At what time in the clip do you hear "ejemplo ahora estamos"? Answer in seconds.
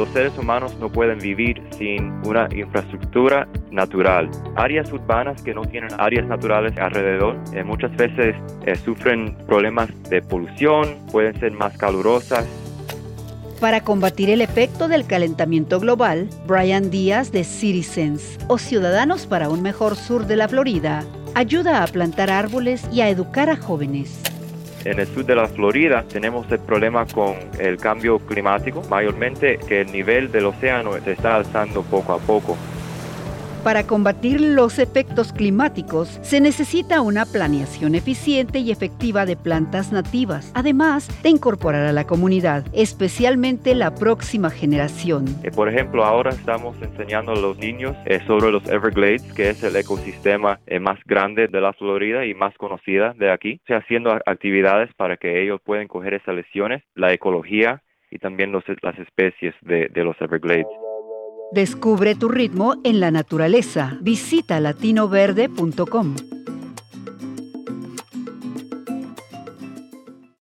45.68-46.80